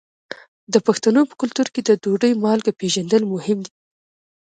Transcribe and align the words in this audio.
د 0.73 0.75
پښتنو 0.87 1.21
په 1.29 1.35
کلتور 1.41 1.67
کې 1.73 1.81
د 1.83 1.89
ډوډۍ 2.03 2.33
مالګه 2.43 2.71
پیژندل 2.79 3.21
مهم 3.33 3.59
دي. 3.65 3.71